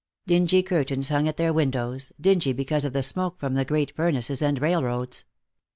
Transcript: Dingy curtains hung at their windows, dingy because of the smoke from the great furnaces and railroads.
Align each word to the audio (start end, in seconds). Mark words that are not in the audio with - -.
Dingy 0.25 0.63
curtains 0.63 1.09
hung 1.09 1.27
at 1.27 1.37
their 1.37 1.53
windows, 1.53 2.11
dingy 2.19 2.53
because 2.53 2.85
of 2.85 2.93
the 2.93 3.03
smoke 3.03 3.37
from 3.39 3.53
the 3.53 3.63
great 3.63 3.95
furnaces 3.95 4.41
and 4.41 4.59
railroads. 4.59 5.25